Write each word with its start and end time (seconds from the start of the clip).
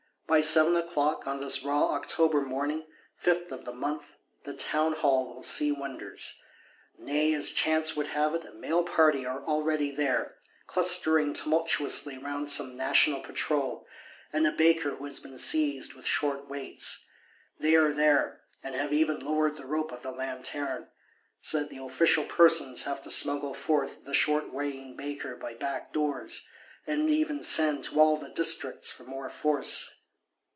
By 0.31 0.39
seven 0.39 0.77
o'clock, 0.77 1.27
on 1.27 1.41
this 1.41 1.61
raw 1.61 1.91
October 1.93 2.39
morning, 2.39 2.85
fifth 3.17 3.51
of 3.51 3.65
the 3.65 3.73
month, 3.73 4.13
the 4.45 4.53
Townhall 4.53 5.25
will 5.27 5.43
see 5.43 5.73
wonders. 5.73 6.39
Nay, 6.97 7.33
as 7.33 7.49
chance 7.51 7.97
would 7.97 8.07
have 8.07 8.33
it, 8.35 8.45
a 8.45 8.53
male 8.53 8.83
party 8.85 9.25
are 9.25 9.41
already 9.43 9.91
there; 9.91 10.35
clustering 10.67 11.33
tumultuously 11.33 12.17
round 12.17 12.49
some 12.49 12.77
National 12.77 13.19
Patrol, 13.19 13.85
and 14.31 14.47
a 14.47 14.53
Baker 14.53 14.91
who 14.91 15.03
has 15.03 15.19
been 15.19 15.37
seized 15.37 15.95
with 15.95 16.05
short 16.07 16.47
weights. 16.49 17.09
They 17.59 17.75
are 17.75 17.91
there; 17.91 18.39
and 18.63 18.73
have 18.73 18.93
even 18.93 19.19
lowered 19.25 19.57
the 19.57 19.65
rope 19.65 19.91
of 19.91 20.01
the 20.01 20.11
Lanterne. 20.13 20.87
So 21.41 21.59
that 21.59 21.69
the 21.69 21.83
official 21.83 22.23
persons 22.23 22.83
have 22.83 23.01
to 23.01 23.11
smuggle 23.11 23.53
forth 23.53 24.05
the 24.05 24.13
short 24.13 24.53
weighing 24.53 24.95
Baker 24.95 25.35
by 25.35 25.55
back 25.55 25.91
doors, 25.91 26.47
and 26.87 27.09
even 27.09 27.43
send 27.43 27.83
"to 27.83 27.99
all 27.99 28.15
the 28.15 28.29
Districts" 28.29 28.89
for 28.89 29.03
more 29.03 29.29
force. 29.29 29.97